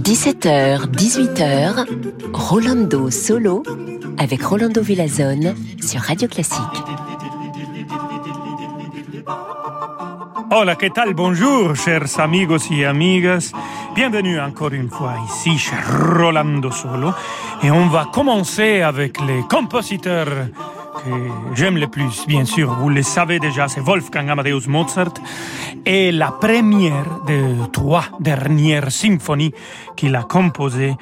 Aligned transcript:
17h, 0.00 0.90
18h, 0.90 1.86
Rolando 2.32 3.10
Solo 3.12 3.62
avec 4.18 4.42
Rolando 4.42 4.82
Villazone 4.82 5.54
sur 5.80 6.00
Radio 6.00 6.26
Classique. 6.26 6.58
Hola, 10.50 10.74
¿qué 10.74 10.90
tal? 10.90 11.14
Bonjour, 11.14 11.76
chers 11.76 12.18
amigos 12.18 12.72
y 12.72 12.82
amigas. 12.84 13.52
Bienvenue 13.94 14.40
encore 14.40 14.72
une 14.72 14.90
fois 14.90 15.14
ici 15.28 15.56
chez 15.58 15.76
Rolando 15.86 16.72
Solo. 16.72 17.14
Et 17.62 17.70
on 17.70 17.86
va 17.86 18.06
commencer 18.12 18.82
avec 18.82 19.20
les 19.20 19.42
compositeurs 19.48 20.48
que 20.90 21.54
j'aime 21.54 21.76
le 21.76 21.86
plus, 21.86 22.26
bien 22.26 22.44
sûr. 22.44 22.74
Vous 22.74 22.88
le 22.88 23.02
savez 23.02 23.38
déjà, 23.38 23.68
c'est 23.68 23.80
Wolfgang 23.80 24.28
Amadeus 24.28 24.66
Mozart. 24.68 25.14
Et 25.86 26.12
la 26.12 26.30
première 26.30 27.22
de 27.26 27.66
trois 27.72 28.04
dernières 28.20 28.90
symphonies 28.90 29.52
qu'il 29.96 30.14
a 30.16 30.22
composées 30.22 30.94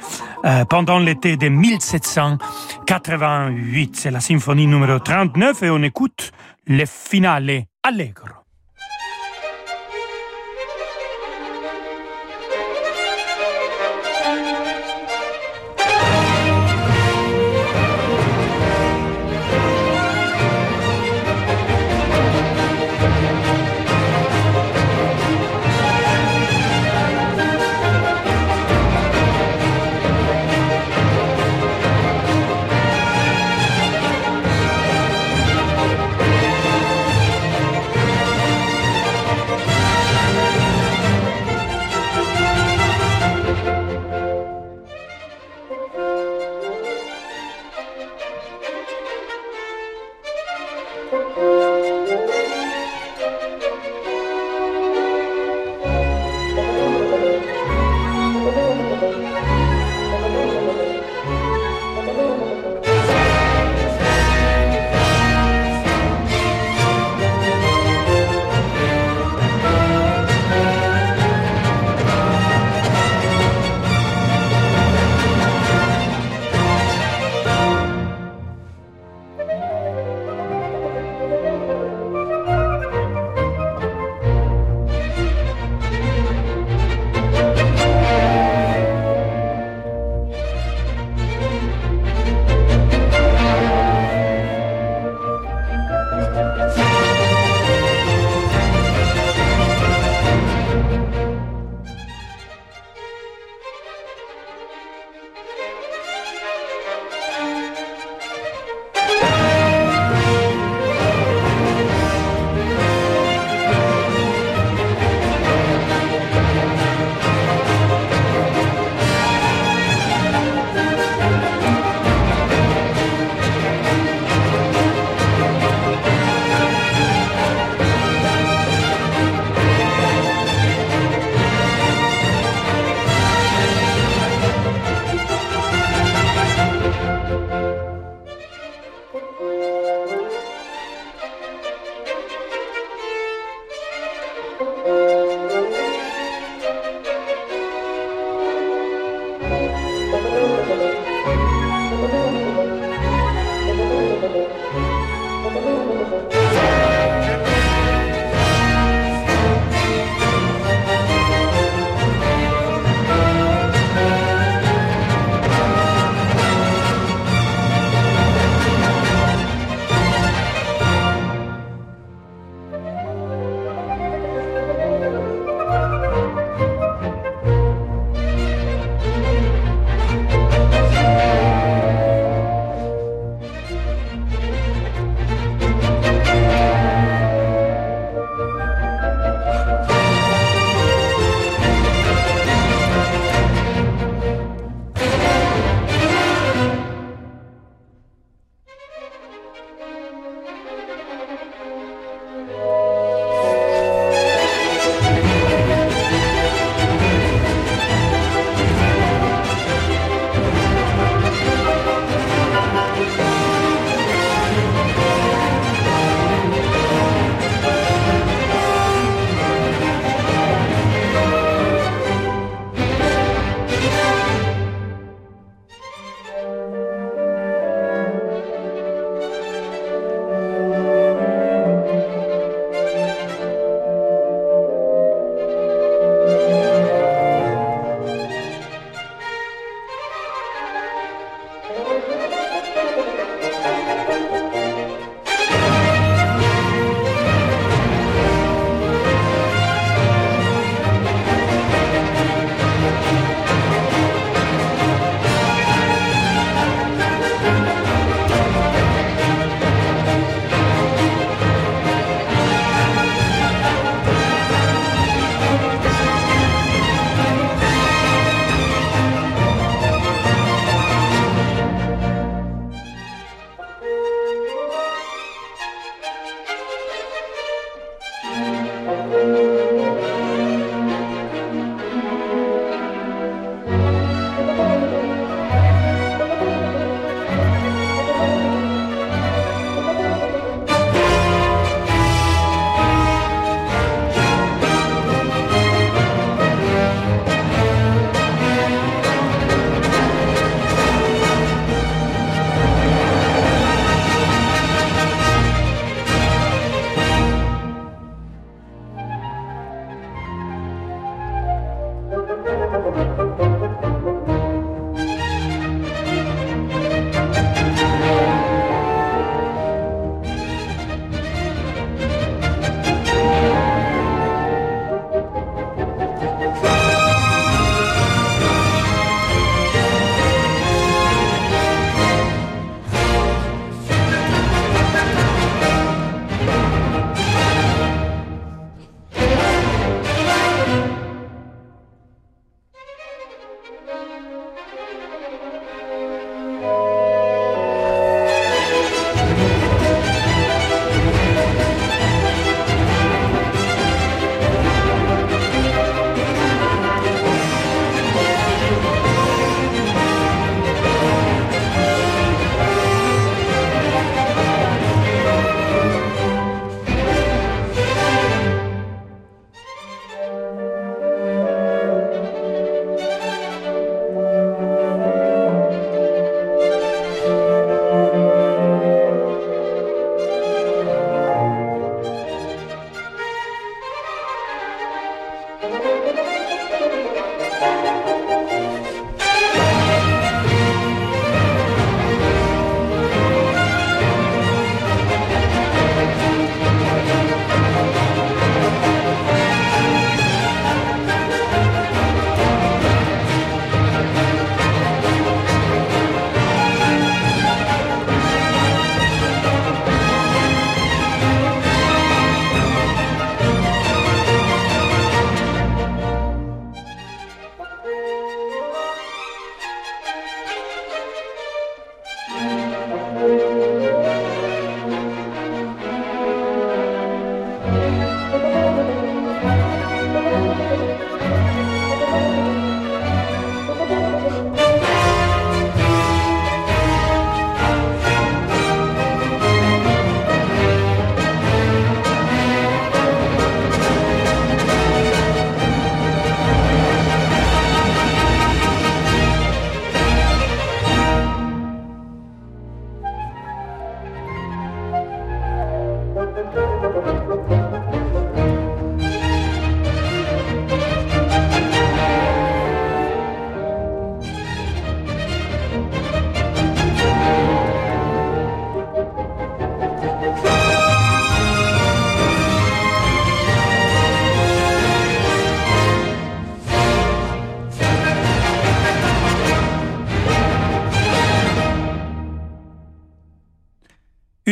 euh, 0.44 0.64
pendant 0.64 0.98
l'été 0.98 1.36
de 1.36 1.48
1788. 1.48 3.96
C'est 3.96 4.10
la 4.10 4.20
symphonie 4.20 4.66
numéro 4.66 4.98
39 4.98 5.62
et 5.62 5.70
on 5.70 5.82
écoute 5.82 6.32
le 6.66 6.84
finale 6.86 7.64
allegro. 7.82 8.37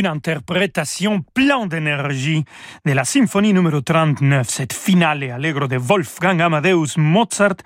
Interprétation 0.07 1.21
plein 1.33 1.67
d'énergie 1.67 2.43
de 2.85 2.91
la 2.93 3.03
symphonie 3.03 3.53
numéro 3.53 3.81
39, 3.81 4.47
cette 4.49 4.73
finale 4.73 5.23
allegro 5.31 5.67
de 5.67 5.77
Wolfgang 5.77 6.41
Amadeus 6.41 6.97
Mozart 6.97 7.57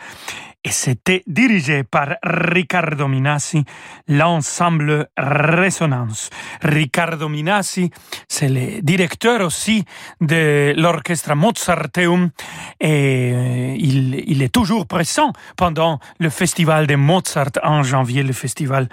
et 0.63 0.69
c'était 0.69 1.23
dirigé 1.25 1.83
par 1.83 2.17
Riccardo 2.23 3.07
Minassi, 3.07 3.65
l'ensemble 4.07 5.09
Résonance. 5.17 6.29
Riccardo 6.61 7.29
Minassi, 7.29 7.89
c'est 8.27 8.47
le 8.47 8.81
directeur 8.81 9.41
aussi 9.41 9.83
de 10.19 10.73
l'orchestre 10.77 11.33
Mozarteum 11.35 12.29
et 12.79 13.31
euh, 13.33 13.75
il, 13.77 14.41
est 14.43 14.53
toujours 14.53 14.85
présent 14.85 15.33
pendant 15.57 15.99
le 16.19 16.29
festival 16.29 16.85
de 16.85 16.95
Mozart 16.95 17.51
en 17.63 17.81
janvier, 17.81 18.21
le 18.21 18.33
festival 18.33 18.87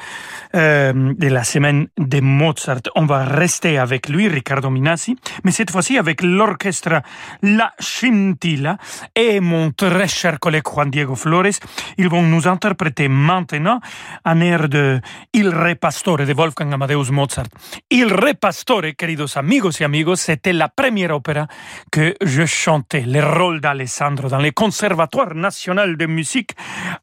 euh, 0.54 1.12
de 1.14 1.28
la 1.28 1.44
semaine 1.44 1.88
de 1.98 2.20
Mozart. 2.20 2.80
On 2.96 3.04
va 3.04 3.25
rester 3.25 3.76
avec 3.76 4.08
lui, 4.08 4.28
Riccardo 4.28 4.70
Minassi, 4.70 5.16
mais 5.44 5.50
cette 5.50 5.70
fois-ci 5.70 5.98
avec 5.98 6.22
l'orchestre 6.22 7.02
La 7.42 7.75
Scintilla 7.78 8.78
et 9.14 9.40
mon 9.40 9.70
très 9.70 10.08
cher 10.08 10.40
collègue 10.40 10.64
Juan 10.66 10.90
Diego 10.90 11.14
Flores 11.14 11.58
ils 11.97 12.09
vont 12.09 12.23
nous 12.23 12.47
interpréter 12.47 13.09
maintenant 13.09 13.81
un 14.25 14.41
air 14.41 14.69
de 14.69 15.00
Il 15.33 15.49
Re 15.49 15.77
Pastore 15.77 16.19
de 16.19 16.33
Wolfgang 16.33 16.73
Amadeus 16.73 17.11
Mozart. 17.11 17.49
Il 17.91 18.12
Re 18.12 18.35
Pastore, 18.35 18.95
queridos 18.97 19.37
amigos 19.37 19.81
y 19.81 19.85
amigos, 19.85 20.17
c'était 20.17 20.53
la 20.53 20.69
première 20.69 21.15
opéra 21.15 21.47
que 21.91 22.15
je 22.21 22.47
chantais, 22.47 23.05
le 23.07 23.23
rôle 23.23 23.61
d'Alessandro 23.61 24.29
dans 24.29 24.41
le 24.41 24.50
Conservatoire 24.50 25.35
national 25.35 25.97
de 25.97 26.07
musique 26.07 26.53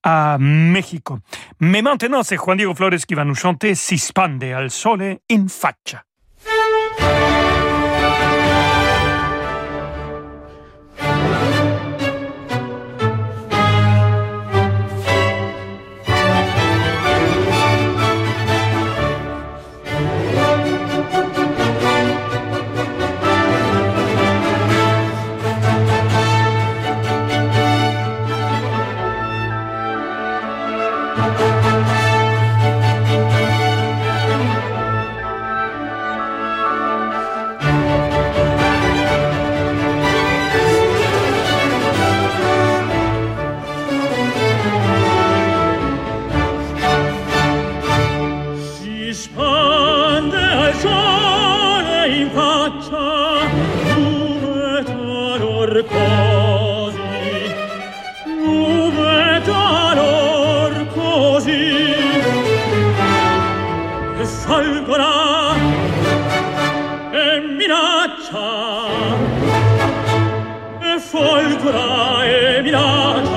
à 0.03 0.37
Mexico. 0.39 1.19
Mais 1.59 1.81
maintenant, 1.81 2.23
c'est 2.23 2.37
Juan 2.37 2.57
Diego 2.57 2.73
Flores 2.73 3.05
qui 3.07 3.15
va 3.15 3.25
nous 3.25 3.35
chanter 3.35 3.75
Si 3.75 3.97
spande 3.97 4.43
al 4.43 4.69
sole 4.69 5.19
in 5.29 5.47
faccia. 5.47 6.03
faccia 52.75 53.47
nuvet 53.95 54.89
alor 54.89 55.83
cosi 55.91 57.01
nuvet 58.25 59.47
alor 59.47 60.73
cosi. 60.93 61.95
E 64.19 64.25
salgorà 64.25 65.55
e 67.11 67.39
minaccia 67.57 68.49
e 70.81 70.99
folgorà 70.99 72.25
e 72.25 72.61
minaccia. 72.61 73.34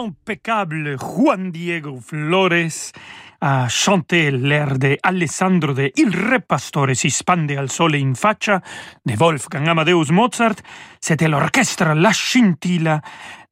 L'impeccable 0.00 0.96
Juan 0.96 1.50
Diego 1.50 1.98
Flores 2.00 2.92
a 3.40 3.68
chanté 3.68 4.30
l'air 4.30 4.78
de 4.78 4.96
Alessandro 5.00 5.72
de 5.72 5.92
Il 5.96 6.10
Re 6.10 6.40
Pastore 6.40 6.94
si 6.94 7.10
spande 7.10 7.56
al 7.56 7.70
sole 7.70 7.98
in 7.98 8.14
faccia 8.14 8.60
de 9.02 9.14
Wolfgang 9.16 9.68
Amadeus 9.68 10.10
Mozart. 10.10 10.56
C'était 11.00 11.28
l'orchestre 11.28 11.94
La 11.94 12.12
Scintilla 12.12 13.00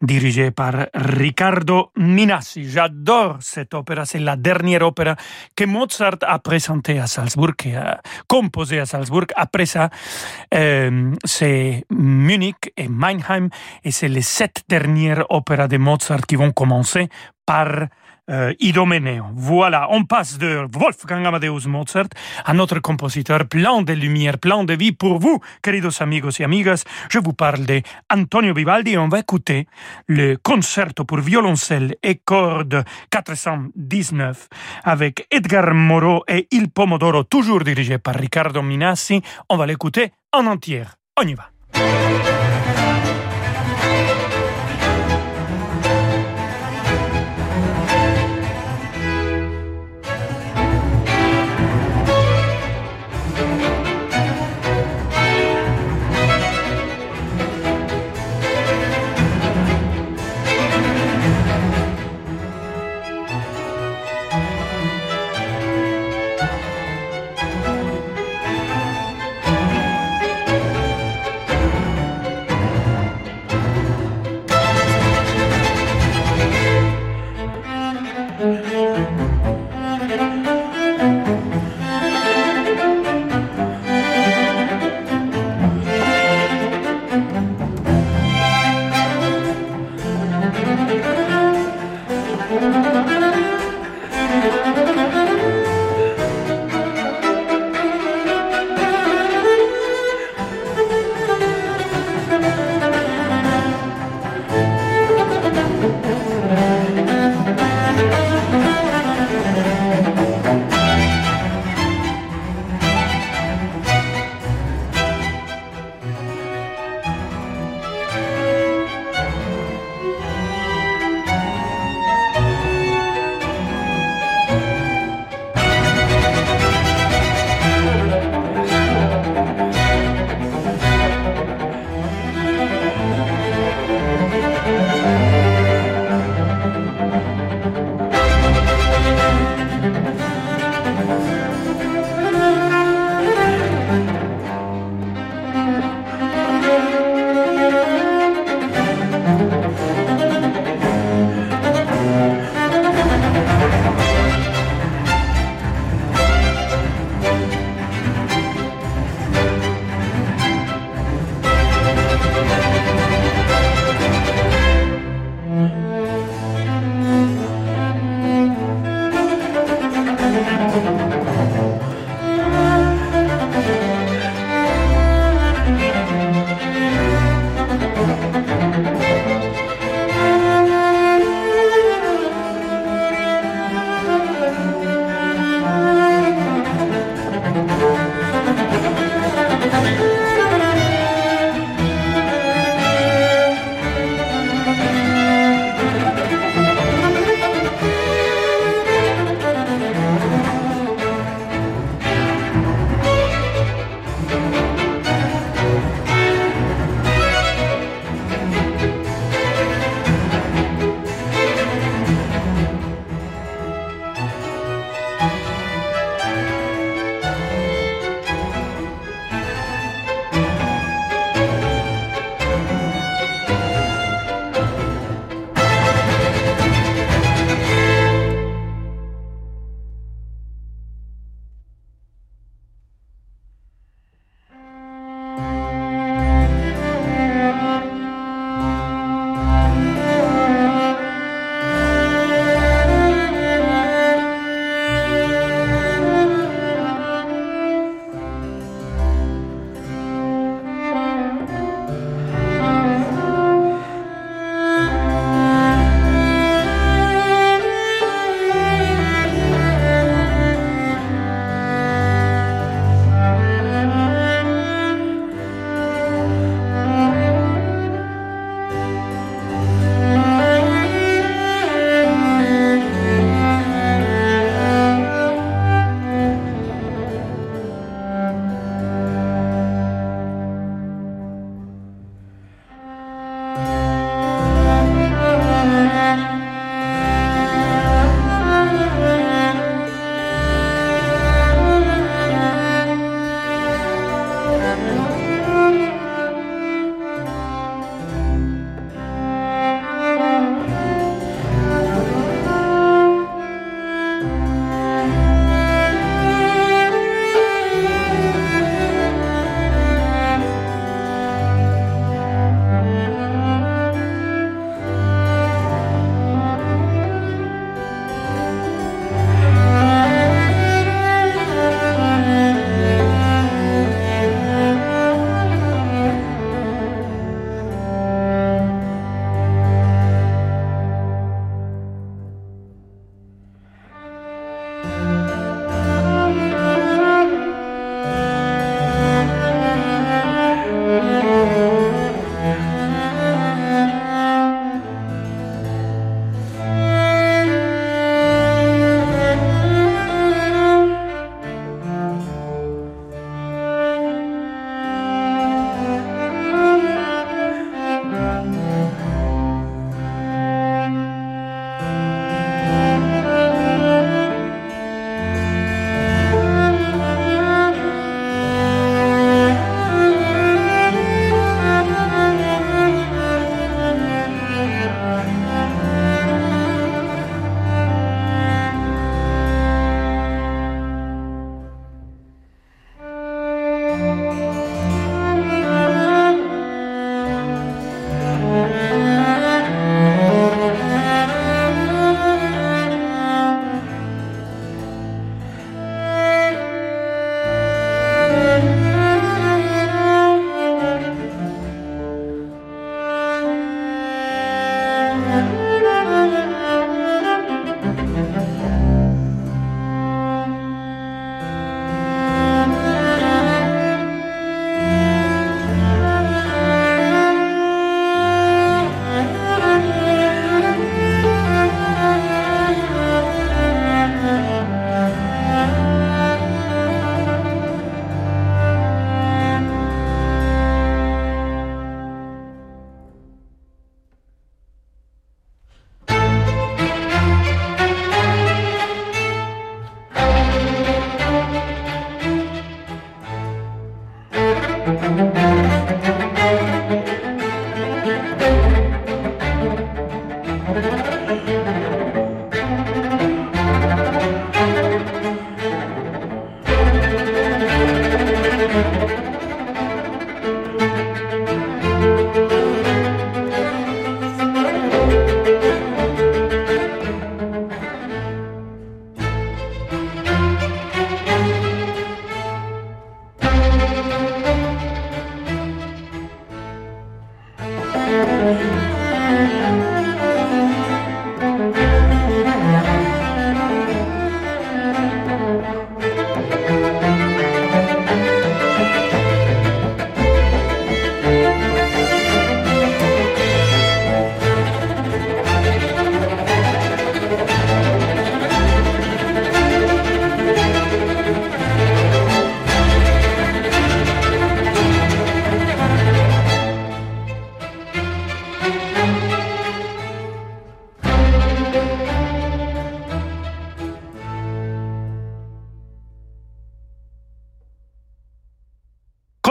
dirigé 0.01 0.51
par 0.51 0.89
Riccardo 0.93 1.93
Minassi. 1.97 2.69
J'adore 2.69 3.37
cette 3.41 3.75
opéra, 3.75 4.05
c'est 4.05 4.19
la 4.19 4.37
dernière 4.37 4.83
opéra 4.83 5.15
que 5.55 5.65
Mozart 5.65 6.19
a 6.23 6.39
présentée 6.41 6.99
à 6.99 7.07
Salzbourg, 7.07 7.55
et 7.65 7.77
a 7.77 8.01
composée 8.27 8.81
à 8.81 8.87
Salzbourg. 8.87 9.27
Après 9.37 9.67
ça, 9.67 9.89
euh, 10.53 11.15
c'est 11.25 11.85
Munich 11.91 12.73
et 12.77 12.89
Mannheim, 12.89 13.49
et 13.85 13.93
c'est 13.93 14.09
les 14.09 14.23
sept 14.23 14.65
dernières 14.69 15.25
opéras 15.31 15.69
de 15.69 15.79
Mozart 15.79 16.27
qui 16.27 16.37
vont 16.37 16.51
commencer 16.51 17.09
par 17.47 17.87
euh. 18.31 18.53
Voilà, 19.35 19.89
on 19.91 20.05
passe 20.05 20.39
de 20.39 20.67
Wolfgang 20.73 21.25
Amadeus 21.27 21.67
Mozart 21.67 22.09
à 22.45 22.53
notre 22.55 22.81
compositeur 22.81 23.47
plein 23.47 23.83
de 23.83 23.93
lumière, 23.93 24.39
plein 24.39 24.65
de 24.65 24.75
vie 24.75 24.93
pour 24.93 25.19
vous, 25.19 25.41
queridos 25.63 26.03
amigos 26.03 26.41
et 26.41 26.45
amigas. 26.45 26.85
Je 27.11 27.19
vous 27.19 27.33
parle 27.33 27.65
de 27.67 27.83
Antonio 28.13 28.55
Vivaldi 28.55 28.93
et 28.93 28.99
on 28.99 29.09
va 29.09 29.21
écouter 29.21 29.67
le 30.07 30.37
concerto 30.37 31.05
pour 31.05 31.21
violoncelle 31.21 31.97
et 32.03 32.17
cordes 32.17 32.85
419 33.11 34.49
avec 34.85 35.27
Edgar 35.31 35.75
Moreau 35.75 36.25
et 36.29 36.49
Il 36.51 36.71
Pomodoro, 36.71 37.25
toujours 37.25 37.63
dirigé 37.63 37.99
par 37.99 38.15
Riccardo 38.15 38.63
Minassi. 38.63 39.23
On 39.49 39.57
va 39.57 39.67
l'écouter 39.67 40.13
en 40.33 40.47
entière. 40.47 40.97
On 41.19 41.27
y 41.27 41.35
va. 41.35 41.51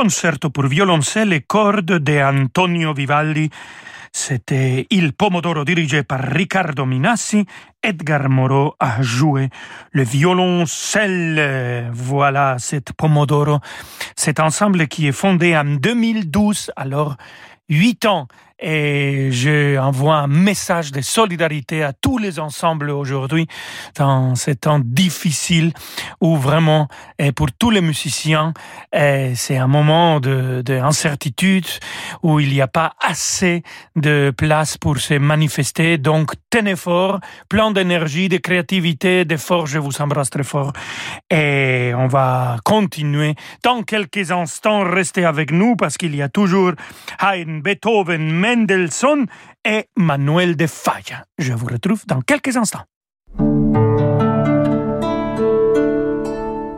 Concerto 0.05 0.51
pour 0.51 0.67
violoncelle 0.67 1.33
et 1.33 1.41
cordes 1.41 1.97
de 1.97 2.21
Antonio 2.21 2.93
Vivaldi. 2.93 3.49
C'était 4.11 4.85
Il 4.91 5.13
Pomodoro 5.13 5.63
dirigé 5.65 6.03
par 6.03 6.21
Riccardo 6.21 6.85
Minassi. 6.85 7.43
Edgar 7.81 8.29
Moreau 8.29 8.75
a 8.79 9.01
joué 9.01 9.49
le 9.93 10.03
violoncelle. 10.03 11.89
Voilà, 11.91 12.57
cet 12.59 12.93
Pomodoro. 12.93 13.61
Cet 14.15 14.39
ensemble 14.39 14.87
qui 14.87 15.07
est 15.07 15.11
fondé 15.11 15.57
en 15.57 15.65
2012, 15.65 16.69
alors 16.75 17.15
huit 17.67 18.05
ans 18.05 18.27
et 18.59 19.29
je 19.31 19.77
envoie 19.77 20.15
un 20.15 20.27
message 20.27 20.91
de 20.91 21.01
solidarité 21.01 21.83
à 21.83 21.93
tous 21.93 22.17
les 22.17 22.39
ensembles 22.39 22.89
aujourd'hui 22.89 23.47
dans 23.97 24.35
ces 24.35 24.55
temps 24.55 24.79
difficiles 24.79 25.73
où 26.21 26.37
vraiment 26.37 26.87
et 27.19 27.31
pour 27.31 27.51
tous 27.51 27.69
les 27.69 27.81
musiciens 27.81 28.53
c'est 28.93 29.57
un 29.57 29.67
moment 29.67 30.19
de, 30.19 30.61
de, 30.61 30.79
où 32.23 32.39
il 32.39 32.49
n'y 32.49 32.61
a 32.61 32.67
pas 32.67 32.93
assez 33.01 33.63
de 33.95 34.33
place 34.35 34.77
pour 34.77 34.97
se 34.97 35.15
manifester. 35.15 35.97
Donc 35.97 36.33
tenez 36.49 36.75
fort 36.75 37.19
plein 37.49 37.71
d'énergie 37.71 38.29
de 38.29 38.37
créativité 38.37 39.25
d'efforts 39.25 39.67
je 39.67 39.79
vous 39.79 40.01
embrasse 40.01 40.29
très 40.29 40.43
fort. 40.43 40.73
Et 41.29 41.91
on 41.95 42.07
va 42.07 42.57
continuer. 42.63 43.35
Dans 43.63 43.83
quelques 43.83 44.31
instants 44.31 44.83
restez 44.83 45.25
avec 45.25 45.51
nous 45.51 45.75
parce 45.75 45.97
qu'il 45.97 46.15
y 46.15 46.21
a 46.21 46.29
toujours 46.29 46.73
Haydn, 47.21 47.61
Beethoven 47.61 48.31
Mendelssohn 48.45 49.25
et 49.67 49.87
Manuel 49.97 50.55
de 50.55 50.67
Falla. 50.67 51.25
Je 51.39 51.51
vous 51.51 51.65
retrouve 51.65 52.05
dans 52.05 52.21
quelques 52.21 52.55
instants. 52.55 52.83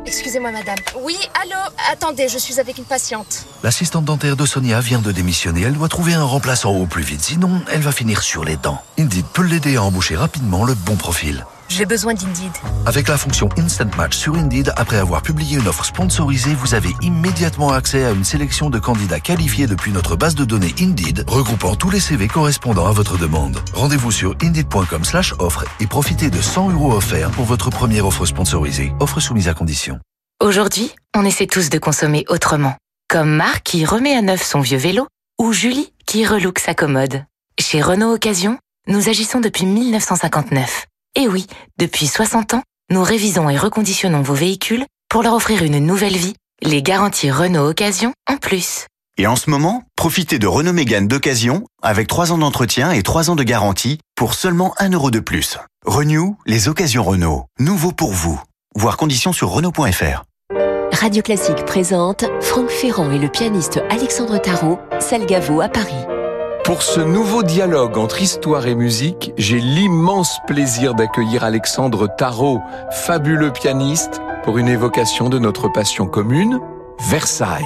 Excusez-moi, 0.05 0.51
madame. 0.51 0.77
Oui, 1.01 1.17
allô? 1.43 1.59
Attendez, 1.91 2.29
je 2.29 2.37
suis 2.37 2.61
avec 2.61 2.77
une 2.77 2.85
patiente. 2.85 3.45
L'assistante 3.63 4.05
dentaire 4.05 4.37
de 4.37 4.45
Sonia 4.45 4.79
vient 4.79 5.01
de 5.01 5.11
démissionner. 5.11 5.63
Elle 5.63 5.73
doit 5.73 5.89
trouver 5.89 6.13
un 6.13 6.23
remplaçant 6.23 6.73
au 6.73 6.85
plus 6.85 7.03
vite, 7.03 7.21
sinon 7.21 7.61
elle 7.69 7.81
va 7.81 7.91
finir 7.91 8.23
sur 8.23 8.45
les 8.45 8.55
dents. 8.55 8.81
Indeed 8.97 9.25
peut 9.33 9.43
l'aider 9.43 9.75
à 9.75 9.83
embaucher 9.83 10.15
rapidement 10.15 10.63
le 10.63 10.73
bon 10.73 10.95
profil. 10.95 11.45
J'ai 11.69 11.85
besoin 11.85 12.13
d'Indeed. 12.13 12.51
Avec 12.85 13.07
la 13.07 13.17
fonction 13.17 13.49
Instant 13.57 13.89
Match 13.97 14.15
sur 14.15 14.35
Indeed, 14.35 14.73
après 14.77 14.97
avoir 14.97 15.21
publié 15.21 15.57
une 15.57 15.67
offre 15.67 15.85
sponsorisée, 15.85 16.55
vous 16.55 16.73
avez 16.73 16.89
immédiatement 17.01 17.71
accès 17.71 18.05
à 18.05 18.11
une 18.11 18.23
sélection 18.23 18.69
de 18.69 18.79
candidats 18.79 19.19
qualifiés 19.19 19.67
depuis 19.67 19.91
notre 19.91 20.15
base 20.15 20.35
de 20.35 20.45
données 20.45 20.73
Indeed, 20.79 21.25
regroupant 21.27 21.75
tous 21.75 21.89
les 21.89 21.99
CV 21.99 22.27
correspondant 22.27 22.87
à 22.87 22.91
votre 22.91 23.17
demande. 23.17 23.59
Rendez-vous 23.73 24.11
sur 24.11 24.35
indeed.com 24.41 25.03
slash 25.03 25.33
offre 25.39 25.65
et 25.79 25.87
profitez 25.87 26.29
de 26.29 26.41
100 26.41 26.71
euros 26.71 26.93
offerts 26.93 27.31
pour 27.31 27.45
votre 27.45 27.69
première 27.69 28.05
offre 28.05 28.25
sponsorisée. 28.25 28.93
Offre 28.99 29.19
soumise 29.19 29.49
à 29.49 29.53
condition. 29.53 29.99
Aujourd'hui, 30.41 30.91
on 31.15 31.25
essaie 31.25 31.47
tous 31.47 31.69
de 31.69 31.79
consommer 31.79 32.25
autrement. 32.29 32.75
Comme 33.09 33.35
Marc 33.35 33.63
qui 33.63 33.85
remet 33.85 34.15
à 34.15 34.21
neuf 34.21 34.43
son 34.43 34.61
vieux 34.61 34.77
vélo 34.77 35.07
ou 35.39 35.51
Julie 35.51 35.93
qui 36.05 36.25
relook 36.25 36.59
sa 36.59 36.73
commode. 36.73 37.25
Chez 37.59 37.81
Renault 37.81 38.13
Occasion, 38.13 38.57
nous 38.87 39.09
agissons 39.09 39.41
depuis 39.41 39.65
1959 39.65 40.85
et 41.17 41.27
oui, 41.27 41.47
depuis 41.79 42.05
60 42.05 42.53
ans, 42.53 42.63
nous 42.91 43.01
révisons 43.01 43.49
et 43.49 43.57
reconditionnons 43.57 44.21
vos 44.21 44.35
véhicules 44.35 44.85
pour 45.09 45.23
leur 45.23 45.33
offrir 45.33 45.63
une 45.63 45.79
nouvelle 45.79 46.15
vie, 46.15 46.35
les 46.61 46.83
garanties 46.83 47.31
Renault 47.31 47.67
Occasion 47.67 48.13
en 48.29 48.37
plus. 48.37 48.85
Et 49.17 49.25
en 49.25 49.35
ce 49.35 49.49
moment, 49.49 49.83
profitez 49.95 50.37
de 50.37 50.45
Renault 50.45 50.73
Mégane 50.73 51.07
d'occasion 51.07 51.65
avec 51.81 52.07
3 52.07 52.31
ans 52.33 52.37
d'entretien 52.37 52.91
et 52.91 53.01
3 53.01 53.31
ans 53.31 53.35
de 53.35 53.41
garantie 53.41 53.97
pour 54.15 54.35
seulement 54.35 54.75
1 54.77 54.91
euro 54.91 55.09
de 55.09 55.19
plus. 55.19 55.57
Renew, 55.87 56.37
les 56.45 56.67
occasions 56.67 57.03
Renault. 57.03 57.45
Nouveau 57.59 57.91
pour 57.91 58.11
vous. 58.11 58.39
Voir 58.75 58.95
conditions 58.95 59.33
sur 59.33 59.49
Renault.fr. 59.49 60.23
Radio 60.91 61.23
Classique 61.23 61.65
présente 61.65 62.25
Franck 62.41 62.69
Ferrand 62.69 63.09
et 63.09 63.17
le 63.17 63.27
pianiste 63.27 63.81
Alexandre 63.89 64.37
Tarot, 64.37 64.77
Salgavo 64.99 65.61
à 65.61 65.69
Paris. 65.69 66.05
Pour 66.67 66.83
ce 66.83 66.99
nouveau 66.99 67.43
dialogue 67.43 67.97
entre 67.97 68.21
histoire 68.21 68.67
et 68.67 68.75
musique, 68.75 69.31
j'ai 69.37 69.57
l'immense 69.57 70.39
plaisir 70.47 70.95
d'accueillir 70.95 71.45
Alexandre 71.45 72.13
Tarot, 72.13 72.59
fabuleux 72.91 73.53
pianiste, 73.53 74.19
pour 74.43 74.57
une 74.57 74.67
évocation 74.67 75.29
de 75.29 75.39
notre 75.39 75.69
passion 75.69 76.07
commune, 76.07 76.59
Versailles. 76.99 77.63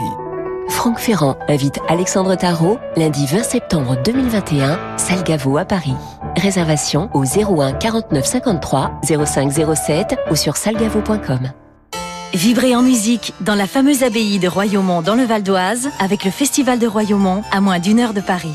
Franck 0.70 1.00
Ferrand 1.00 1.36
invite 1.50 1.80
Alexandre 1.90 2.36
Tarot 2.36 2.78
lundi 2.96 3.26
20 3.26 3.42
septembre 3.42 3.98
2021, 4.06 4.78
Salgavo 4.98 5.58
à 5.58 5.66
Paris. 5.66 5.96
Réservation 6.38 7.10
au 7.16 7.24
01 7.24 7.74
49 7.74 8.24
53 8.24 9.02
05 9.26 9.52
07 9.52 10.16
ou 10.30 10.36
sur 10.36 10.58
salgavo.com. 10.58 11.52
Vibrez 12.36 12.76
en 12.76 12.84
musique 12.84 13.34
dans 13.42 13.56
la 13.56 13.66
fameuse 13.66 14.04
abbaye 14.04 14.38
de 14.38 14.48
Royaumont 14.48 15.02
dans 15.02 15.16
le 15.16 15.24
Val 15.24 15.42
d'Oise 15.42 15.90
avec 16.00 16.24
le 16.24 16.30
Festival 16.30 16.78
de 16.78 16.86
Royaumont 16.86 17.42
à 17.52 17.62
moins 17.62 17.80
d'une 17.80 18.00
heure 18.00 18.14
de 18.14 18.22
Paris. 18.22 18.54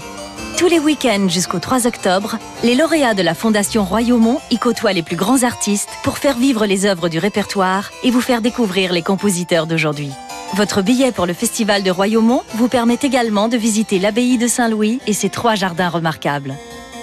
Tous 0.58 0.68
les 0.68 0.78
week-ends 0.78 1.28
jusqu'au 1.28 1.58
3 1.58 1.86
octobre, 1.86 2.38
les 2.64 2.74
lauréats 2.74 3.12
de 3.12 3.22
la 3.22 3.34
Fondation 3.34 3.84
Royaumont 3.84 4.40
y 4.50 4.56
côtoient 4.56 4.94
les 4.94 5.02
plus 5.02 5.16
grands 5.16 5.42
artistes 5.42 5.90
pour 6.02 6.16
faire 6.16 6.38
vivre 6.38 6.64
les 6.64 6.86
œuvres 6.86 7.10
du 7.10 7.18
répertoire 7.18 7.90
et 8.02 8.10
vous 8.10 8.22
faire 8.22 8.40
découvrir 8.40 8.94
les 8.94 9.02
compositeurs 9.02 9.66
d'aujourd'hui. 9.66 10.10
Votre 10.54 10.80
billet 10.80 11.12
pour 11.12 11.26
le 11.26 11.34
Festival 11.34 11.82
de 11.82 11.90
Royaumont 11.90 12.42
vous 12.54 12.68
permet 12.68 12.98
également 13.02 13.48
de 13.48 13.58
visiter 13.58 13.98
l'abbaye 13.98 14.38
de 14.38 14.46
Saint-Louis 14.46 14.98
et 15.06 15.12
ses 15.12 15.28
trois 15.28 15.56
jardins 15.56 15.90
remarquables. 15.90 16.54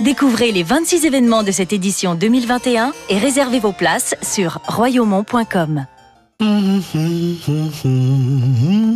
Découvrez 0.01 0.51
les 0.51 0.63
26 0.63 1.05
événements 1.05 1.43
de 1.43 1.51
cette 1.51 1.73
édition 1.73 2.15
2021 2.15 2.91
et 3.09 3.19
réservez 3.19 3.59
vos 3.59 3.71
places 3.71 4.15
sur 4.23 4.61
royaumont.com. 4.67 5.85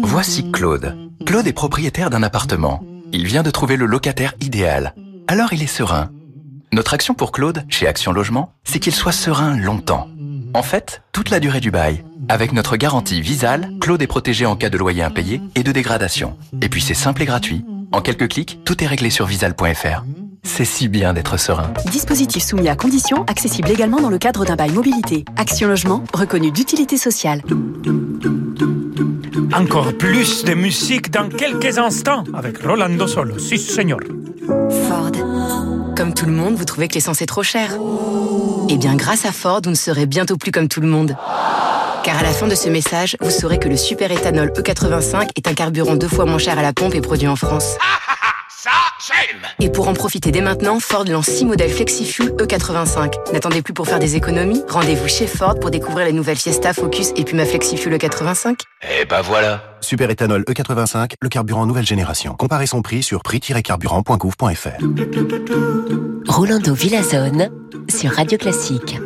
Voici 0.02 0.52
Claude. 0.52 0.98
Claude 1.28 1.46
est 1.46 1.54
propriétaire 1.54 2.10
d'un 2.10 2.24
appartement. 2.24 2.82
Il 3.12 3.26
vient 3.26 3.44
de 3.44 3.52
trouver 3.52 3.78
le 3.78 3.86
locataire 3.86 4.34
idéal. 4.42 4.94
Alors 5.28 5.54
il 5.54 5.64
est 5.64 5.68
serein. 5.68 6.10
Notre 6.74 6.94
action 6.94 7.14
pour 7.14 7.32
Claude, 7.32 7.64
chez 7.70 7.88
Action 7.88 8.12
Logement, 8.12 8.54
c'est 8.64 8.80
qu'il 8.80 8.94
soit 8.94 9.12
serein 9.12 9.58
longtemps. 9.58 10.08
En 10.54 10.64
fait, 10.64 11.02
toute 11.12 11.30
la 11.30 11.40
durée 11.40 11.60
du 11.60 11.72
bail. 11.72 12.04
Avec 12.30 12.52
notre 12.52 12.76
garantie 12.76 13.22
Visal, 13.22 13.72
Claude 13.80 14.02
est 14.02 14.08
protégé 14.08 14.46
en 14.46 14.56
cas 14.56 14.70
de 14.70 14.78
loyer 14.78 15.04
impayé 15.04 15.42
et 15.56 15.64
de 15.64 15.72
dégradation. 15.72 16.38
Et 16.62 16.70
puis 16.70 16.82
c'est 16.82 16.94
simple 16.94 17.22
et 17.22 17.26
gratuit. 17.26 17.64
En 17.92 18.02
quelques 18.02 18.28
clics, 18.28 18.60
tout 18.66 18.84
est 18.84 18.88
réglé 18.88 19.10
sur 19.10 19.26
visal.fr. 19.26 20.04
C'est 20.44 20.66
si 20.66 20.88
bien 20.88 21.14
d'être 21.14 21.38
serein. 21.38 21.72
Dispositif 21.92 22.44
soumis 22.44 22.70
à 22.70 22.76
conditions, 22.76 23.24
accessible 23.28 23.70
également 23.70 24.02
dans 24.02 24.10
le 24.10 24.18
cadre 24.18 24.46
d'un 24.46 24.56
bail 24.56 24.72
mobilité. 24.72 25.26
Action 25.36 25.68
Logement, 25.68 26.04
reconnu 26.14 26.52
d'utilité 26.52 26.98
sociale. 26.98 27.42
Encore 29.54 29.94
plus 29.98 30.44
de 30.44 30.54
musique 30.54 31.12
dans 31.12 31.30
quelques 31.30 31.78
instants 31.78 32.24
avec 32.34 32.64
Rolando 32.64 33.08
Solo. 33.08 33.38
Si, 33.40 33.58
señor. 33.58 34.00
Ford. 34.88 35.12
Comme 35.96 36.14
tout 36.14 36.26
le 36.26 36.32
monde, 36.32 36.56
vous 36.56 36.66
trouvez 36.66 36.88
que 36.88 36.96
l'essence 36.96 37.22
est 37.22 37.26
trop 37.26 37.44
chère. 37.44 37.78
Eh 38.70 38.78
bien, 38.78 38.96
grâce 38.96 39.26
à 39.26 39.32
Ford, 39.32 39.62
vous 39.64 39.72
ne 39.72 39.76
serez 39.76 40.06
bientôt 40.06 40.38
plus 40.38 40.52
comme 40.52 40.68
tout 40.68 40.82
le 40.82 40.88
monde. 40.88 41.16
Car 42.04 42.18
à 42.20 42.24
la 42.24 42.32
fin 42.32 42.48
de 42.48 42.56
ce 42.56 42.70
message, 42.70 43.18
vous 43.20 43.32
saurez 43.32 43.60
que 43.60 43.68
le 43.68 43.76
super 43.76 44.12
éthanol 44.12 44.50
E85 44.50 45.30
est 45.36 45.48
un 45.48 45.54
carburant 45.54 45.96
deux 45.96 46.08
fois 46.08 46.26
moins 46.26 46.38
cher 46.38 46.58
à 46.58 46.62
la 46.62 46.72
pompe 46.72 46.96
et 46.96 47.02
produit 47.02 47.28
en 47.28 47.36
France. 47.36 47.78
Ça, 48.68 48.74
j'aime 49.00 49.40
Et 49.62 49.70
pour 49.72 49.88
en 49.88 49.94
profiter 49.94 50.30
dès 50.30 50.42
maintenant, 50.42 50.82
Ford 50.82 51.06
lance 51.06 51.28
6 51.28 51.46
modèles 51.46 51.72
FlexiFuel 51.72 52.32
E85. 52.32 53.32
N'attendez 53.32 53.62
plus 53.62 53.74
pour 53.74 53.88
faire 53.88 54.00
des 54.00 54.18
économies 54.18 54.62
Rendez-vous 54.68 55.08
chez 55.08 55.26
Ford 55.26 55.58
pour 55.58 55.72
découvrir 55.72 56.06
les 56.06 56.12
nouvelles 56.12 56.36
Fiesta, 56.36 56.74
Focus 56.74 57.14
et 57.16 57.24
Puma 57.24 57.46
FlexiFuel 57.46 57.94
E85. 57.96 58.60
Eh 59.00 59.06
ben 59.06 59.22
voilà 59.22 59.64
Super 59.80 60.10
éthanol 60.10 60.44
E85, 60.44 61.14
le 61.22 61.30
carburant 61.30 61.66
nouvelle 61.66 61.86
génération. 61.86 62.34
Comparez 62.34 62.68
son 62.68 62.82
prix 62.82 63.04
sur 63.04 63.24
prix-carburant.gouv.fr. 63.24 64.84
Rolando 66.28 66.74
Villazone 66.74 67.50
sur 67.90 68.12
Radio 68.12 68.38
Classique. 68.38 68.98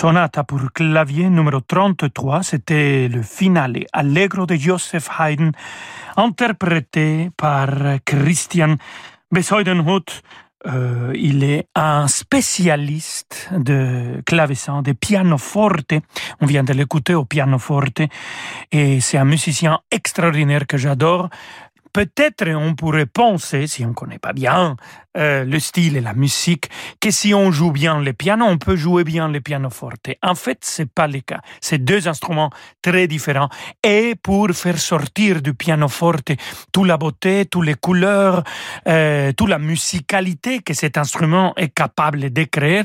Sonata 0.00 0.44
pour 0.44 0.72
clavier 0.72 1.28
numéro 1.28 1.60
33, 1.60 2.42
c'était 2.42 3.06
le 3.06 3.20
finale 3.20 3.84
Allegro 3.92 4.46
de 4.46 4.54
Joseph 4.56 5.10
Haydn, 5.18 5.50
interprété 6.16 7.28
par 7.36 7.68
Christian 8.06 8.76
Besoidenhut 9.30 10.22
Euh, 10.66 11.12
il 11.14 11.42
est 11.42 11.68
un 11.74 12.06
spécialiste 12.06 13.48
de 13.56 14.22
clavecin, 14.26 14.82
de 14.82 14.92
pianoforte. 14.92 15.94
On 16.40 16.46
vient 16.46 16.62
de 16.62 16.74
l'écouter 16.74 17.14
au 17.14 17.24
pianoforte 17.24 18.02
et 18.70 19.00
c'est 19.00 19.16
un 19.16 19.24
musicien 19.24 19.80
extraordinaire 19.90 20.66
que 20.66 20.76
j'adore. 20.76 21.30
Peut-être 21.92 22.48
on 22.48 22.74
pourrait 22.74 23.06
penser, 23.06 23.66
si 23.66 23.84
on 23.84 23.88
ne 23.88 23.94
connaît 23.94 24.18
pas 24.18 24.32
bien 24.32 24.76
euh, 25.16 25.44
le 25.44 25.58
style 25.58 25.96
et 25.96 26.00
la 26.00 26.14
musique, 26.14 26.70
que 27.00 27.10
si 27.10 27.34
on 27.34 27.50
joue 27.50 27.72
bien 27.72 28.00
le 28.00 28.12
piano, 28.12 28.44
on 28.44 28.58
peut 28.58 28.76
jouer 28.76 29.02
bien 29.02 29.28
le 29.28 29.40
pianoforte. 29.40 30.08
En 30.22 30.36
fait, 30.36 30.58
c'est 30.60 30.88
pas 30.88 31.08
le 31.08 31.20
cas. 31.20 31.40
C'est 31.60 31.78
deux 31.78 32.06
instruments 32.06 32.50
très 32.80 33.08
différents. 33.08 33.48
Et 33.82 34.14
pour 34.22 34.50
faire 34.50 34.78
sortir 34.78 35.42
du 35.42 35.52
pianoforte 35.52 36.30
toute 36.72 36.86
la 36.86 36.96
beauté, 36.96 37.44
toutes 37.46 37.66
les 37.66 37.74
couleurs, 37.74 38.44
euh, 38.86 39.32
toute 39.32 39.48
la 39.48 39.58
musicalité 39.58 40.60
que 40.60 40.74
cet 40.74 40.96
instrument 40.96 41.54
est 41.56 41.74
capable 41.74 42.32
de 42.32 42.44
créer, 42.44 42.82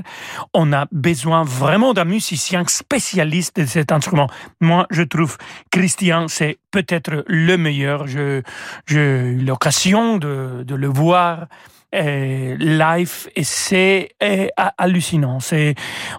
on 0.56 0.74
a 0.74 0.88
besoin 0.92 1.44
vraiment 1.44 1.94
d'un 1.94 2.06
musicien 2.06 2.64
spécialiste 2.68 3.60
de 3.60 3.66
cet 3.66 3.92
instrument. 3.92 4.30
Moi, 4.62 4.88
je 4.90 5.04
trouve 5.04 5.38
Christian, 5.70 6.28
c'est 6.28 6.58
peut-être 6.76 7.24
le 7.28 7.56
meilleur. 7.56 8.06
J'ai 8.06 8.44
eu 8.90 9.38
l'occasion 9.38 10.18
de, 10.18 10.66
le 10.68 10.88
voir 10.88 11.46
euh, 11.94 12.58
live 12.60 13.30
et 13.34 13.46
c'est 13.46 14.10
euh, 14.22 14.48
hallucinant. 14.78 15.38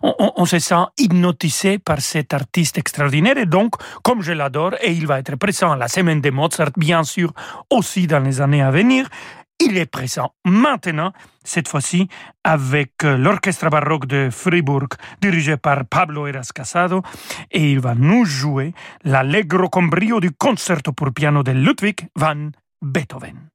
On, 0.02 0.46
se 0.46 0.58
sent 0.58 0.84
hypnotisé 0.96 1.78
par 1.78 2.00
cet 2.00 2.32
artiste 2.32 2.78
extraordinaire 2.78 3.36
et 3.36 3.44
donc, 3.44 3.74
comme 4.02 4.22
je 4.22 4.32
l'adore, 4.32 4.74
et 4.80 4.92
il 4.92 5.06
va 5.06 5.18
être 5.18 5.36
présent 5.36 5.72
à 5.72 5.76
la 5.76 5.88
semaine 5.88 6.22
de 6.22 6.30
Mozart, 6.30 6.70
bien 6.78 7.04
sûr, 7.04 7.34
aussi 7.68 8.06
dans 8.06 8.20
les 8.20 8.40
années 8.40 8.62
à 8.62 8.70
venir, 8.70 9.06
il 9.66 9.78
est 9.78 9.86
présent 9.86 10.34
maintenant, 10.44 11.12
cette 11.44 11.68
fois-ci, 11.68 12.08
avec 12.44 13.04
euh, 13.04 13.16
l'orchestre 13.16 13.68
baroque 13.68 14.06
de 14.06 14.28
Fribourg, 14.30 14.88
dirigé 15.20 15.56
par 15.56 15.84
Pablo 15.84 16.26
Eras 16.26 16.50
Casado, 16.54 17.02
et 17.50 17.72
il 17.72 17.80
va 17.80 17.94
nous 17.94 18.24
jouer 18.24 18.74
l'allegro 19.04 19.68
con 19.68 19.88
brio 19.88 20.20
du 20.20 20.30
concerto 20.30 20.92
pour 20.92 21.12
piano 21.12 21.42
de 21.42 21.52
Ludwig 21.52 22.08
van 22.14 22.50
Beethoven. 22.80 23.48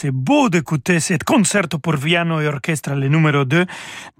C'est 0.00 0.12
beau 0.12 0.48
d'écouter 0.48 0.98
cet 0.98 1.24
concerto 1.24 1.78
pour 1.78 1.98
piano 1.98 2.40
et 2.40 2.46
orchestre, 2.46 2.94
le 2.94 3.08
numéro 3.08 3.44
2 3.44 3.66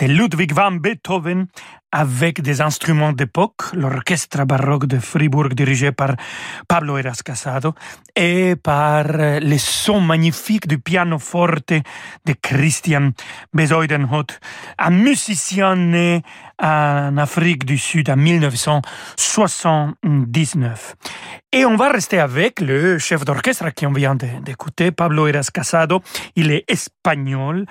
de 0.01 0.07
Ludwig 0.07 0.53
van 0.53 0.73
Beethoven 0.73 1.47
avec 1.93 2.41
des 2.41 2.61
instruments 2.61 3.13
d'époque, 3.13 3.73
l'orchestre 3.75 4.45
baroque 4.45 4.87
de 4.87 4.99
Fribourg 4.99 5.49
dirigé 5.49 5.93
par 5.93 6.15
Pablo 6.69 6.99
Eras 6.99 7.21
Casado 7.25 7.75
et 8.15 8.55
par 8.57 9.05
les 9.41 9.59
sons 9.59 10.01
magnifiques 10.01 10.69
du 10.69 10.79
pianoforte 10.79 11.73
de 12.25 12.35
Christian 12.41 13.11
Bezuidenhout, 13.53 14.39
un 14.79 14.91
musicien 14.91 15.75
né 15.77 16.23
en 16.63 17.17
Afrique 17.17 17.65
du 17.65 17.79
Sud 17.79 18.11
en 18.11 18.17
1979. 18.17 20.97
Et 21.53 21.65
on 21.65 21.77
va 21.77 21.89
rester 21.89 22.21
avec 22.21 22.61
le 22.61 22.99
chef 22.99 23.25
d'orchestre 23.25 23.75
qu'on 23.75 23.93
vient 23.93 24.15
d'écouter, 24.15 24.93
Pablo 24.93 25.27
Eras 25.27 25.49
Casado. 25.53 26.01
Il 26.37 26.53
est 26.53 26.65
espagnol. 26.69 27.67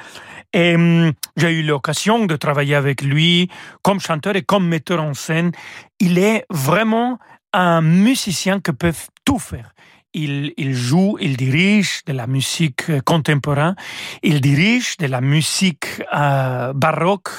Et 0.51 0.76
hum, 0.76 1.13
j'ai 1.38 1.51
eu 1.51 1.63
l'occasion 1.63 2.26
de 2.26 2.36
travailler 2.36 2.76
avec 2.76 3.01
lui 3.01 3.49
comme 3.82 4.01
chanteur 4.10 4.36
et 4.36 4.41
comme 4.41 4.68
metteur 4.68 5.03
en 5.03 5.14
scène. 5.14 5.51
Il 5.99 6.18
est 6.18 6.45
vraiment 6.49 7.20
un 7.53 7.82
musicien 7.82 8.60
qui 8.60 8.74
peut 8.74 8.93
tout 9.26 9.39
faire. 9.39 9.74
Il, 10.14 10.74
joue, 10.74 11.18
il 11.22 11.38
dirige 11.38 12.01
de 12.05 12.14
la 12.14 12.26
musique 12.26 13.03
contemporaine, 13.05 13.76
il 14.24 14.41
dirige 14.41 14.97
de 14.97 15.05
la 15.05 15.22
musique 15.22 16.01
euh, 16.16 16.74
baroque 16.74 17.30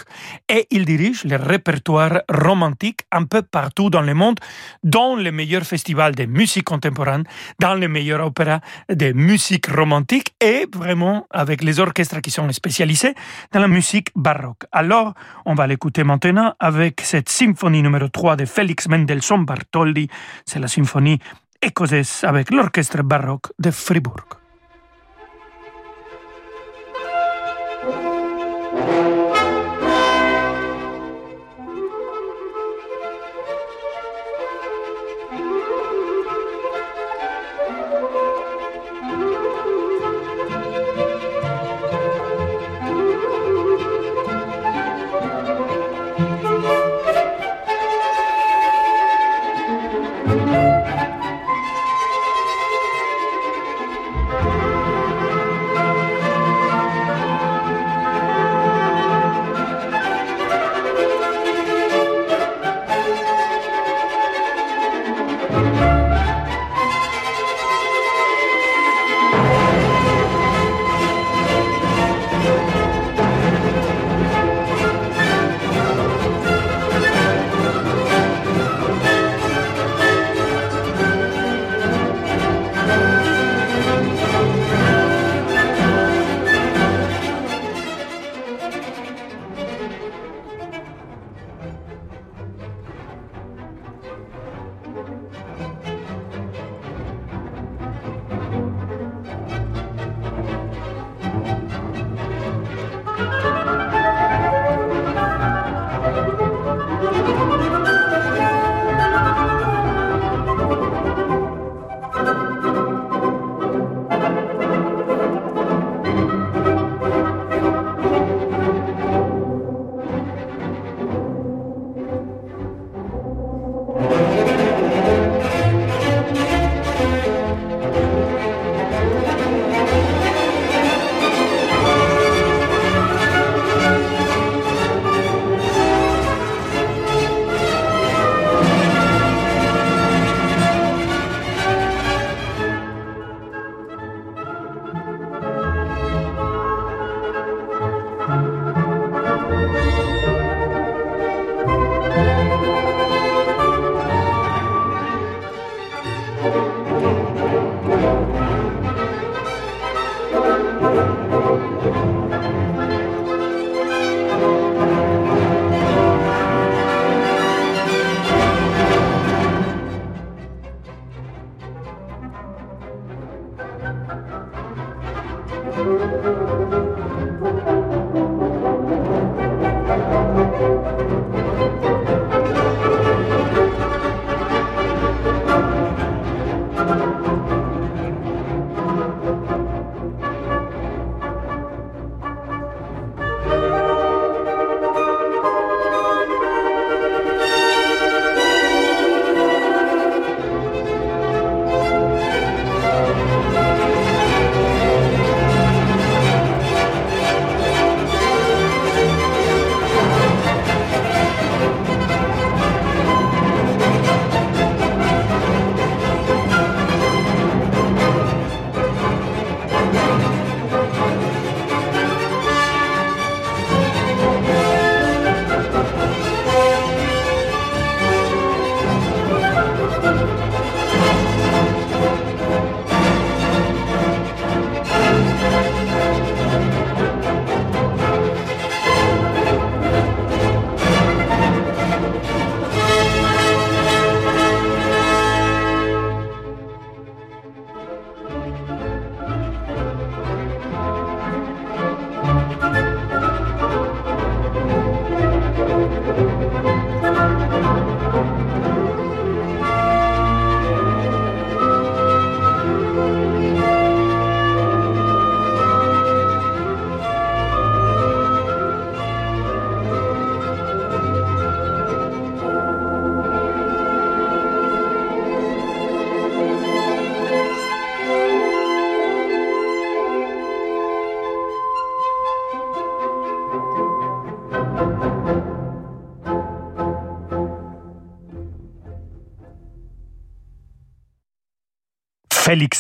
et 0.49 0.69
il 0.71 0.85
dirige 0.85 1.25
le 1.25 1.37
répertoire 1.37 2.21
romantique 2.29 3.01
un 3.11 3.25
peu 3.25 3.43
partout 3.43 3.91
dans 3.91 4.03
le 4.03 4.15
monde, 4.15 4.39
dans 4.85 5.17
les 5.17 5.33
meilleurs 5.33 5.65
festivals 5.65 6.15
de 6.15 6.27
musique 6.27 6.65
contemporaine, 6.65 7.25
dans 7.59 7.75
les 7.75 7.89
meilleurs 7.89 8.25
opéras 8.25 8.61
de 8.89 9.13
musique 9.13 9.67
romantique 9.67 10.35
et 10.41 10.67
vraiment 10.73 11.27
avec 11.31 11.65
les 11.65 11.81
orchestres 11.81 12.21
qui 12.21 12.31
sont 12.31 12.51
spécialisés 12.53 13.15
dans 13.53 13.61
la 13.61 13.69
musique 13.69 14.11
baroque. 14.15 14.63
Alors, 14.71 15.15
on 15.45 15.55
va 15.55 15.67
l'écouter 15.67 16.05
maintenant 16.05 16.55
avec 16.61 17.01
cette 17.03 17.29
symphonie 17.29 17.83
numéro 17.83 18.09
3 18.09 18.37
de 18.37 18.45
Félix 18.45 18.89
Mendelssohn 18.89 19.45
Bartholdy. 19.45 20.09
C'est 20.47 20.61
la 20.61 20.69
symphonie 20.69 21.19
écossaise 21.63 22.21
avec 22.25 22.51
l'orchestre 22.51 23.03
baroque 23.03 23.53
de 23.59 23.71
Fribourg. 23.71 24.40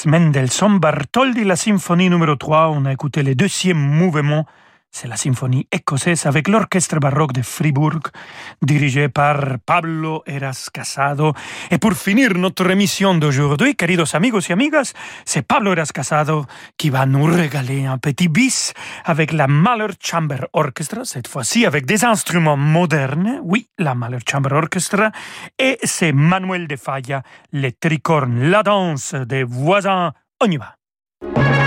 Mendelssohn 0.06 0.78
Bartholdi, 0.78 1.44
la 1.44 1.56
symphonie 1.56 2.10
numéro 2.10 2.36
3. 2.36 2.70
On 2.70 2.84
a 2.84 2.92
écouté 2.92 3.22
le 3.22 3.34
deuxième 3.34 3.78
mouvement 3.78 4.46
c'est 4.90 5.08
la 5.08 5.16
symphonie 5.16 5.66
écossaise 5.70 6.26
avec 6.26 6.48
l'orchestre 6.48 6.98
baroque 6.98 7.32
de 7.32 7.42
Fribourg, 7.42 8.00
dirigé 8.60 9.08
par 9.08 9.58
Pablo 9.64 10.22
Eras 10.26 10.68
Casado. 10.72 11.32
Et 11.70 11.78
pour 11.78 11.92
finir 11.94 12.34
notre 12.34 12.68
émission 12.70 13.14
d'aujourd'hui, 13.14 13.76
queridos 13.76 14.14
amigos 14.14 14.48
y 14.48 14.52
amigas, 14.52 14.92
c'est 15.24 15.42
Pablo 15.42 15.72
Eras 15.72 15.90
Casado 15.94 16.44
qui 16.76 16.90
va 16.90 17.06
nous 17.06 17.24
régaler 17.24 17.86
un 17.86 17.98
petit 17.98 18.28
bis 18.28 18.72
avec 19.04 19.32
la 19.32 19.46
Mahler 19.46 19.94
Chamber 20.02 20.46
Orchestra, 20.52 21.04
cette 21.04 21.28
fois-ci 21.28 21.66
avec 21.66 21.86
des 21.86 22.04
instruments 22.04 22.56
modernes. 22.56 23.40
Oui, 23.44 23.68
la 23.78 23.94
Mahler 23.94 24.18
Chamber 24.28 24.52
Orchestra. 24.52 25.12
Et 25.58 25.78
c'est 25.84 26.12
Manuel 26.12 26.66
de 26.66 26.76
Falla, 26.76 27.22
les 27.52 27.72
tricornes, 27.72 28.50
la 28.50 28.62
danse 28.62 29.14
des 29.14 29.44
voisins. 29.44 30.12
On 30.40 30.50
y 30.50 30.56
va. 30.56 31.59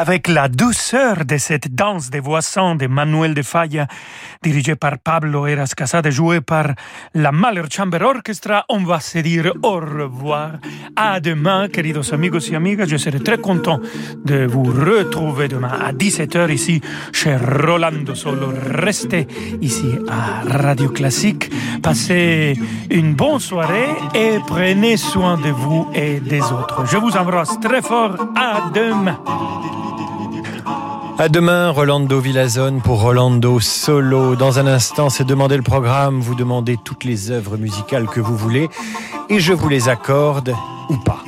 Avec 0.00 0.28
la 0.28 0.48
douceur 0.48 1.26
de 1.26 1.36
cette 1.36 1.74
danse 1.74 2.08
des 2.08 2.20
voisins 2.20 2.74
de 2.74 2.86
Manuel 2.86 3.34
de 3.34 3.42
Falla, 3.42 3.86
dirigée 4.42 4.74
par 4.74 4.98
Pablo 4.98 5.46
Eras 5.46 5.74
Casada, 5.76 6.10
jouée 6.10 6.40
par 6.40 6.68
la 7.14 7.30
Mahler 7.30 7.64
Chamber 7.70 8.00
Orchestra, 8.00 8.64
on 8.70 8.78
va 8.84 8.98
se 8.98 9.18
dire 9.18 9.52
au 9.62 9.74
revoir. 9.80 10.52
À 10.96 11.20
demain, 11.20 11.68
queridos 11.68 12.14
amigos 12.14 12.48
y 12.50 12.54
amigas. 12.54 12.86
Je 12.86 12.96
serai 12.96 13.20
très 13.20 13.36
content 13.36 13.80
de 14.24 14.46
vous 14.46 14.62
retrouver 14.62 15.48
demain 15.48 15.78
à 15.78 15.92
17h 15.92 16.50
ici 16.50 16.80
chez 17.12 17.36
Rolando 17.36 18.14
Solo. 18.14 18.54
Restez 18.76 19.26
ici 19.60 19.98
à 20.08 20.40
Radio 20.62 20.88
Classique. 20.88 21.50
Passez 21.82 22.58
une 22.90 23.14
bonne 23.14 23.40
soirée 23.40 23.90
et 24.14 24.38
prenez 24.46 24.96
soin 24.96 25.36
de 25.36 25.50
vous 25.50 25.90
et 25.94 26.18
des 26.18 26.40
autres. 26.40 26.86
Je 26.86 26.96
vous 26.96 27.14
embrasse 27.14 27.60
très 27.60 27.82
fort. 27.82 28.16
À 28.34 28.70
demain. 28.72 29.18
À 31.20 31.28
demain, 31.28 31.68
Rolando 31.68 32.18
Villazone 32.18 32.80
pour 32.80 33.02
Rolando 33.02 33.60
Solo. 33.60 34.36
Dans 34.36 34.58
un 34.58 34.66
instant, 34.66 35.10
c'est 35.10 35.24
demander 35.24 35.58
le 35.58 35.62
programme. 35.62 36.18
Vous 36.18 36.34
demandez 36.34 36.78
toutes 36.82 37.04
les 37.04 37.30
œuvres 37.30 37.58
musicales 37.58 38.06
que 38.06 38.20
vous 38.20 38.34
voulez 38.38 38.70
et 39.28 39.38
je 39.38 39.52
vous 39.52 39.68
les 39.68 39.90
accorde 39.90 40.54
ou 40.88 40.96
pas. 40.96 41.22